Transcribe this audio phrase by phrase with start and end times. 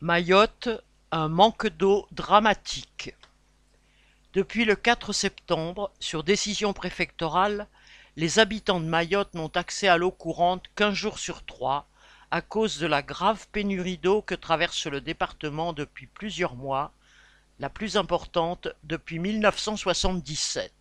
[0.00, 0.68] Mayotte,
[1.10, 3.16] un manque d'eau dramatique.
[4.32, 7.66] Depuis le 4 septembre, sur décision préfectorale,
[8.14, 11.88] les habitants de Mayotte n'ont accès à l'eau courante qu'un jour sur trois,
[12.30, 16.92] à cause de la grave pénurie d'eau que traverse le département depuis plusieurs mois,
[17.58, 20.72] la plus importante depuis 1977.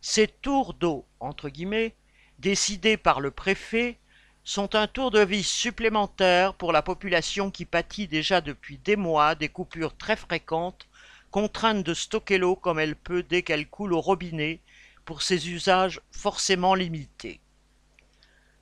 [0.00, 1.96] Ces tours d'eau, entre guillemets,
[2.38, 3.98] décidés par le préfet,
[4.44, 9.34] sont un tour de vis supplémentaire pour la population qui pâtit déjà depuis des mois
[9.34, 10.88] des coupures très fréquentes,
[11.30, 14.60] contrainte de stocker l'eau comme elle peut dès qu'elle coule au robinet,
[15.04, 17.40] pour ses usages forcément limités.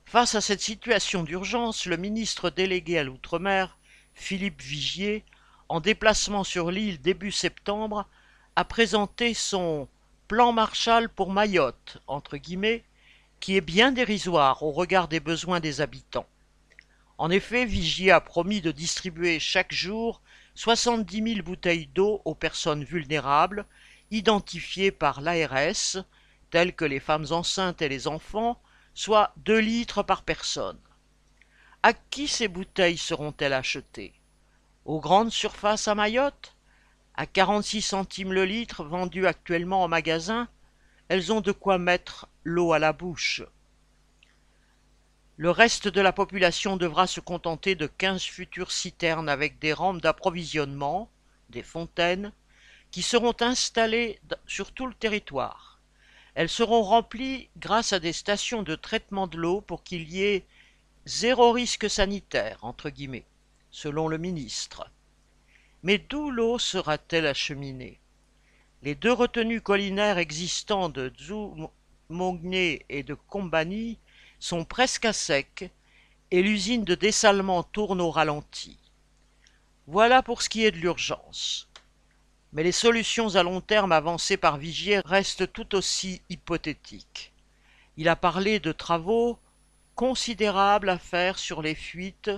[0.05, 3.77] Face à cette situation d'urgence, le ministre délégué à l'outre-mer,
[4.13, 5.23] Philippe Vigier,
[5.69, 8.07] en déplacement sur l'île début septembre,
[8.55, 9.87] a présenté son
[10.27, 12.83] plan Marshall pour Mayotte, entre guillemets,
[13.41, 16.27] qui est bien dérisoire au regard des besoins des habitants.
[17.17, 20.21] En effet, Vigier a promis de distribuer chaque jour
[20.55, 23.65] 70 000 bouteilles d'eau aux personnes vulnérables,
[24.11, 26.05] identifiées par l'ARS,
[26.51, 28.61] telles que les femmes enceintes et les enfants,
[28.93, 30.79] soit 2 litres par personne.
[31.81, 34.13] À qui ces bouteilles seront-elles achetées?
[34.85, 36.55] Aux grandes surfaces à Mayotte?
[37.15, 40.47] À 46 centimes le litre vendu actuellement en magasin?
[41.11, 43.43] Elles ont de quoi mettre l'eau à la bouche.
[45.35, 49.99] Le reste de la population devra se contenter de quinze futures citernes avec des rampes
[49.99, 51.09] d'approvisionnement,
[51.49, 52.31] des fontaines,
[52.91, 55.81] qui seront installées sur tout le territoire.
[56.33, 60.45] Elles seront remplies grâce à des stations de traitement de l'eau pour qu'il y ait
[61.05, 63.25] zéro risque sanitaire, entre guillemets,
[63.69, 64.89] selon le ministre.
[65.83, 68.00] Mais d'où l'eau sera-t-elle acheminée?
[68.83, 73.99] Les deux retenues collinaires existants de Zumogné et de Combani
[74.39, 75.69] sont presque à sec
[76.31, 78.79] et l'usine de dessalement tourne au ralenti.
[79.85, 81.67] Voilà pour ce qui est de l'urgence.
[82.53, 87.33] Mais les solutions à long terme avancées par Vigier restent tout aussi hypothétiques.
[87.97, 89.37] Il a parlé de travaux
[89.95, 92.31] considérables à faire sur les fuites,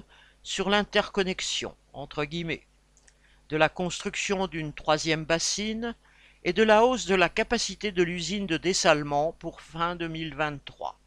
[0.44, 2.66] sur l'interconnexion, entre guillemets,
[3.50, 5.96] de la construction d'une troisième bassine,
[6.46, 11.00] et de la hausse de la capacité de l'usine de dessalement pour fin 2023.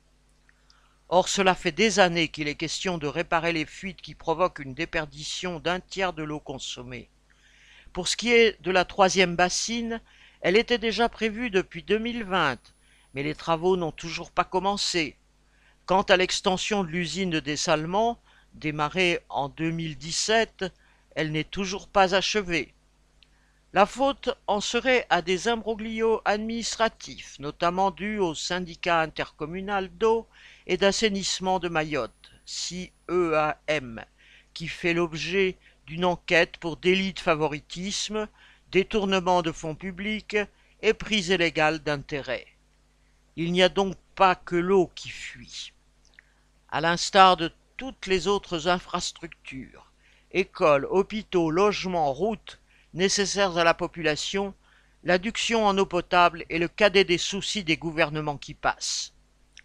[1.08, 4.74] Or cela fait des années qu'il est question de réparer les fuites qui provoquent une
[4.74, 7.10] déperdition d'un tiers de l'eau consommée.
[7.92, 10.00] Pour ce qui est de la troisième bassine,
[10.40, 12.58] elle était déjà prévue depuis 2020,
[13.14, 15.16] mais les travaux n'ont toujours pas commencé.
[15.84, 18.18] Quant à l'extension de l'usine de dessalement,
[18.54, 20.64] démarrée en 2017,
[21.14, 22.74] elle n'est toujours pas achevée.
[23.72, 30.26] La faute en serait à des imbroglios administratifs, notamment dus au syndicat intercommunal d'eau
[30.66, 34.04] et d'assainissement de Mayotte, CEAM,
[34.54, 38.28] qui fait l'objet d'une enquête pour délit de favoritisme,
[38.70, 40.36] détournement de fonds publics
[40.80, 42.46] et prise illégale d'intérêt.
[43.36, 45.72] Il n'y a donc pas que l'eau qui fuit.
[46.70, 49.92] À l'instar de toutes les autres infrastructures,
[50.30, 52.58] écoles, hôpitaux, logements, routes,
[52.96, 54.54] nécessaires à la population,
[55.04, 59.12] l'adduction en eau potable est le cadet des soucis des gouvernements qui passent.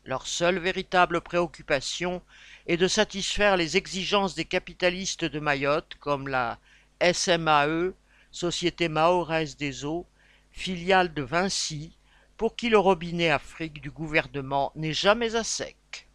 [0.03, 2.21] Leur seule véritable préoccupation
[2.67, 6.59] est de satisfaire les exigences des capitalistes de Mayotte, comme la
[7.01, 7.93] SMAE,
[8.31, 10.05] Société Mahoraise des Eaux,
[10.51, 11.97] filiale de Vinci,
[12.37, 16.07] pour qui le robinet Afrique du gouvernement n'est jamais à sec.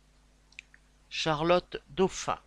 [1.08, 2.38] Charlotte Dauphin